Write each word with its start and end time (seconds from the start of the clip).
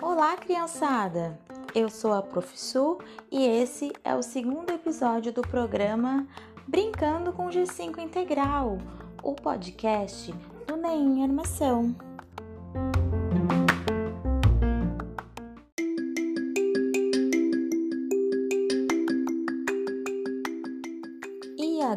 Olá, 0.00 0.36
criançada! 0.38 1.38
Eu 1.74 1.90
sou 1.90 2.14
a 2.14 2.22
Professor 2.22 3.04
e 3.30 3.46
esse 3.46 3.92
é 4.02 4.14
o 4.14 4.22
segundo 4.22 4.70
episódio 4.70 5.30
do 5.30 5.42
programa 5.42 6.26
Brincando 6.66 7.34
com 7.34 7.48
G5 7.48 7.98
Integral, 7.98 8.78
o 9.22 9.34
podcast 9.34 10.32
do 10.66 10.78
NEM 10.78 11.22
Armação. 11.22 11.94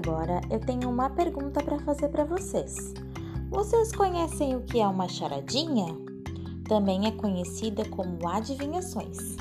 Agora 0.04 0.42
eu 0.50 0.60
tenho 0.60 0.90
uma 0.90 1.10
pergunta 1.10 1.64
para 1.64 1.80
fazer 1.80 2.10
para 2.10 2.26
vocês. 2.26 2.94
Vocês 3.50 3.94
conhecem 3.94 4.54
o 4.54 4.62
que 4.62 4.82
é 4.82 4.88
uma 4.88 5.08
charadinha? 5.08 5.98
Também 6.68 7.08
é 7.08 7.12
conhecida 7.12 7.88
como 7.90 8.28
adivinhações. 8.28 9.38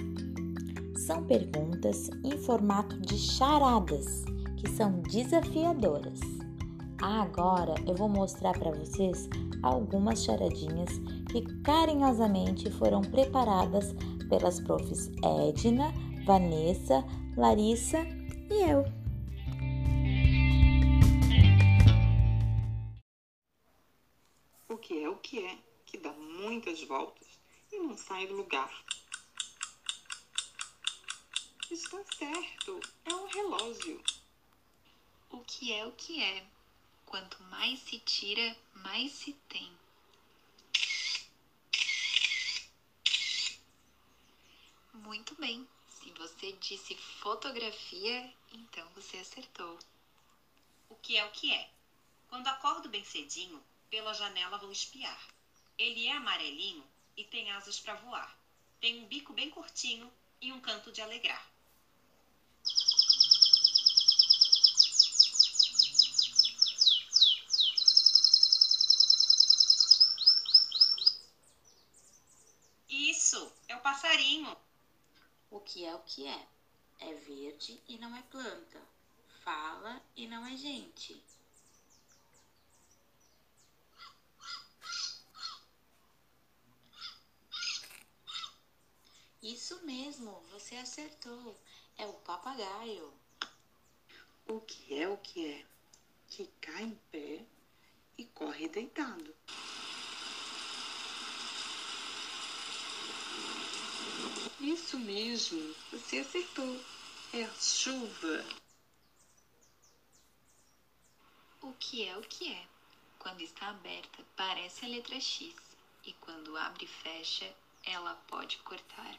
São 0.96 1.24
perguntas 1.24 2.10
em 2.22 2.38
formato 2.38 2.96
de 3.00 3.18
charadas, 3.18 4.24
que 4.56 4.70
são 4.70 5.00
desafiadoras. 5.00 6.20
Agora 7.02 7.74
eu 7.84 7.96
vou 7.96 8.08
mostrar 8.08 8.56
para 8.56 8.70
vocês 8.70 9.28
algumas 9.64 10.22
charadinhas 10.22 10.90
que 11.30 11.42
carinhosamente 11.62 12.70
foram 12.70 13.00
preparadas 13.00 13.92
pelas 14.28 14.60
profs 14.60 15.10
Edna, 15.48 15.92
Vanessa, 16.24 17.04
Larissa 17.36 18.06
e 18.48 18.70
eu. 18.70 19.01
O 25.12 25.16
que 25.16 25.44
é 25.44 25.58
que 25.84 25.98
dá 25.98 26.10
muitas 26.10 26.82
voltas 26.84 27.28
e 27.70 27.78
não 27.78 27.98
sai 27.98 28.26
do 28.26 28.34
lugar. 28.34 28.72
Está 31.70 32.02
certo, 32.16 32.80
é 33.04 33.14
um 33.14 33.26
relógio. 33.26 34.02
O 35.28 35.40
que 35.40 35.70
é 35.70 35.84
o 35.84 35.92
que 35.92 36.22
é? 36.22 36.46
Quanto 37.04 37.42
mais 37.42 37.78
se 37.80 37.98
tira, 37.98 38.56
mais 38.76 39.12
se 39.12 39.34
tem. 39.50 39.70
Muito 44.94 45.34
bem. 45.34 45.68
Se 45.88 46.10
você 46.12 46.52
disse 46.52 46.96
fotografia, 46.96 48.34
então 48.50 48.88
você 48.94 49.18
acertou. 49.18 49.78
O 50.88 50.94
que 50.96 51.18
é 51.18 51.24
o 51.26 51.30
que 51.32 51.52
é? 51.52 51.70
Quando 52.30 52.48
acordo 52.48 52.88
bem 52.88 53.04
cedinho, 53.04 53.62
pela 53.92 54.14
janela 54.14 54.56
vou 54.56 54.72
espiar. 54.72 55.22
Ele 55.76 56.06
é 56.06 56.12
amarelinho 56.12 56.82
e 57.14 57.24
tem 57.24 57.50
asas 57.50 57.78
para 57.78 57.94
voar. 57.96 58.38
Tem 58.80 59.02
um 59.02 59.06
bico 59.06 59.34
bem 59.34 59.50
curtinho 59.50 60.10
e 60.40 60.50
um 60.50 60.62
canto 60.62 60.90
de 60.90 61.02
alegrar. 61.02 61.46
Isso, 72.88 73.52
é 73.68 73.76
o 73.76 73.80
passarinho. 73.80 74.56
O 75.50 75.60
que 75.60 75.84
é 75.84 75.94
o 75.94 76.00
que 76.00 76.26
é? 76.26 76.48
É 76.98 77.12
verde 77.12 77.78
e 77.86 77.98
não 77.98 78.16
é 78.16 78.22
planta. 78.22 78.80
Fala 79.44 80.02
e 80.16 80.26
não 80.26 80.46
é 80.46 80.56
gente. 80.56 81.22
Isso 89.42 89.84
mesmo, 89.84 90.40
você 90.52 90.76
acertou. 90.76 91.58
É 91.98 92.06
o 92.06 92.12
papagaio. 92.12 93.12
O 94.46 94.60
que 94.60 94.94
é 94.94 95.08
o 95.08 95.18
que 95.18 95.46
é? 95.46 95.66
Que 96.28 96.46
cai 96.60 96.84
em 96.84 96.94
pé 97.10 97.44
e 98.16 98.24
corre 98.24 98.68
deitado. 98.68 99.34
Isso 104.60 104.96
mesmo, 105.00 105.74
você 105.90 106.20
acertou. 106.20 106.80
É 107.32 107.42
a 107.42 107.54
chuva. 107.54 108.44
O 111.60 111.72
que 111.72 112.04
é 112.04 112.16
o 112.16 112.22
que 112.22 112.52
é? 112.52 112.66
Quando 113.18 113.40
está 113.40 113.70
aberta, 113.70 114.24
parece 114.36 114.84
a 114.84 114.88
letra 114.88 115.18
X. 115.20 115.52
E 116.04 116.12
quando 116.14 116.56
abre 116.56 116.84
e 116.84 116.88
fecha, 116.88 117.52
ela 117.84 118.14
pode 118.28 118.58
cortar. 118.58 119.18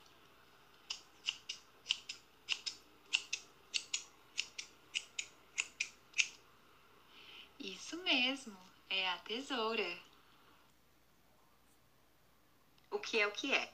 Isso 7.63 7.95
mesmo, 8.23 8.57
é 8.89 9.09
a 9.09 9.17
tesoura. 9.17 9.99
O 12.89 12.97
que 12.97 13.19
é 13.19 13.27
o 13.27 13.31
que 13.31 13.53
é? 13.53 13.73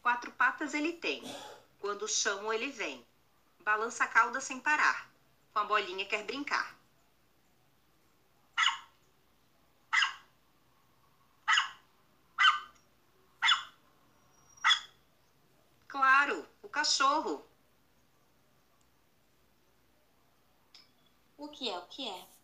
Quatro 0.00 0.30
patas 0.32 0.72
ele 0.72 0.92
tem. 0.92 1.20
Quando 1.80 2.06
chamo, 2.06 2.52
ele 2.52 2.70
vem. 2.70 3.04
Balança 3.64 4.04
a 4.04 4.08
cauda 4.08 4.40
sem 4.40 4.60
parar. 4.60 5.10
Com 5.52 5.58
a 5.58 5.64
bolinha 5.64 6.06
quer 6.06 6.22
brincar. 6.24 6.78
Claro, 15.88 16.48
o 16.62 16.68
cachorro. 16.68 17.44
O 21.36 21.48
que 21.48 21.68
é 21.68 21.76
o 21.76 21.86
que 21.88 22.08
é? 22.08 22.37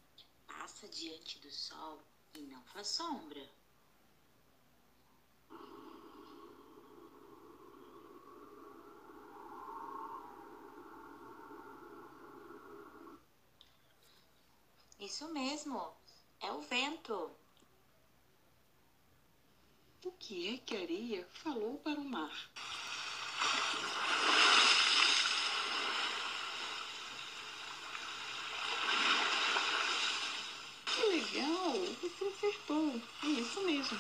Passa 0.64 0.88
diante 0.88 1.38
do 1.40 1.50
sol 1.50 2.00
e 2.32 2.38
não 2.38 2.62
faz 2.62 2.88
sombra. 2.88 3.46
Isso 14.98 15.28
mesmo, 15.34 15.94
é 16.40 16.50
o 16.50 16.62
vento. 16.62 17.30
O 20.02 20.12
que 20.12 20.54
é 20.54 20.56
que 20.56 20.74
a 20.78 20.80
areia 20.80 21.28
falou 21.42 21.76
para 21.80 22.00
o 22.00 22.04
mar? 22.04 22.50
Que 31.34 31.40
legal! 31.40 31.72
Você 32.00 32.24
acertou. 32.26 33.02
É 33.24 33.26
isso 33.26 33.60
mesmo. 33.62 33.98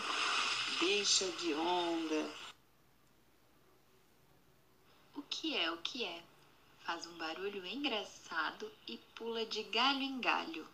Deixa 0.78 1.28
de 1.32 1.52
onda. 1.52 2.30
O 5.16 5.22
que 5.22 5.56
é 5.56 5.68
o 5.72 5.78
que 5.78 6.04
é? 6.04 6.22
Faz 6.84 7.06
um 7.06 7.18
barulho 7.18 7.66
engraçado 7.66 8.70
e 8.86 8.98
pula 9.16 9.44
de 9.46 9.64
galho 9.64 10.00
em 10.00 10.20
galho. 10.20 10.68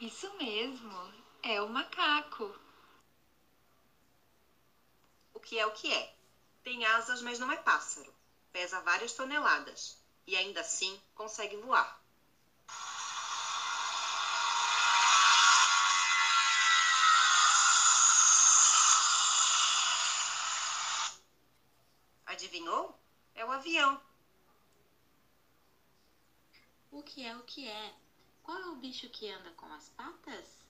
Isso 0.00 0.32
mesmo, 0.36 1.12
é 1.42 1.60
o 1.60 1.68
macaco. 1.68 2.56
O 5.34 5.40
que 5.40 5.58
é 5.58 5.66
o 5.66 5.72
que 5.72 5.92
é? 5.92 6.14
Tem 6.62 6.84
asas, 6.86 7.20
mas 7.20 7.40
não 7.40 7.50
é 7.50 7.56
pássaro. 7.56 8.17
Pesa 8.58 8.80
várias 8.80 9.12
toneladas. 9.12 9.96
E 10.26 10.34
ainda 10.34 10.62
assim 10.62 11.00
consegue 11.14 11.56
voar. 11.58 12.02
Adivinhou? 22.26 22.98
É 23.32 23.44
o 23.44 23.52
avião. 23.52 24.02
O 26.90 27.00
que 27.04 27.24
é 27.24 27.36
o 27.36 27.44
que 27.44 27.68
é? 27.68 27.94
Qual 28.42 28.58
é 28.58 28.66
o 28.70 28.74
bicho 28.74 29.08
que 29.10 29.30
anda 29.30 29.52
com 29.52 29.72
as 29.72 29.88
patas? 29.90 30.66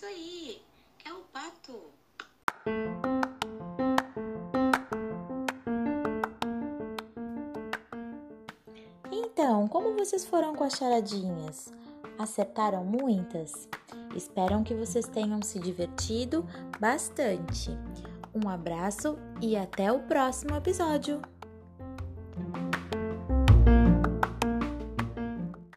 Isso 0.00 0.08
aí, 0.08 0.62
é 1.04 1.12
o 1.12 1.18
pato. 1.30 1.78
Então, 9.12 9.68
como 9.68 9.92
vocês 9.92 10.24
foram 10.24 10.54
com 10.54 10.64
as 10.64 10.72
charadinhas? 10.72 11.70
Acertaram 12.18 12.82
muitas? 12.82 13.68
Espero 14.16 14.62
que 14.62 14.74
vocês 14.74 15.06
tenham 15.06 15.42
se 15.42 15.60
divertido 15.60 16.46
bastante. 16.80 17.68
Um 18.34 18.48
abraço 18.48 19.18
e 19.42 19.54
até 19.54 19.92
o 19.92 20.00
próximo 20.04 20.56
episódio! 20.56 21.20